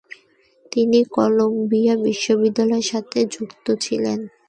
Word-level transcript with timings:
তিনি 0.71 0.99
কলম্বিয়া 1.11 1.93
বিশ্ববিদ্যালয়ের 2.05 2.87
সাথে 2.91 3.19
যুক্ত 3.31 3.65
ছিলেন। 3.81 4.19